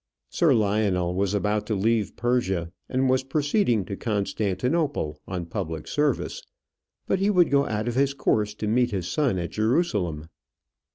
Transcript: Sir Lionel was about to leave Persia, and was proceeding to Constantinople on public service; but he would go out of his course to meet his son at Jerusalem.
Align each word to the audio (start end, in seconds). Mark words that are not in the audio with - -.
Sir 0.31 0.51
Lionel 0.55 1.13
was 1.13 1.35
about 1.35 1.67
to 1.67 1.75
leave 1.75 2.15
Persia, 2.15 2.71
and 2.89 3.07
was 3.07 3.21
proceeding 3.21 3.85
to 3.85 3.95
Constantinople 3.95 5.21
on 5.27 5.45
public 5.45 5.87
service; 5.87 6.41
but 7.05 7.19
he 7.19 7.29
would 7.29 7.51
go 7.51 7.67
out 7.67 7.87
of 7.87 7.93
his 7.93 8.15
course 8.15 8.55
to 8.55 8.67
meet 8.67 8.89
his 8.89 9.07
son 9.07 9.37
at 9.37 9.51
Jerusalem. 9.51 10.29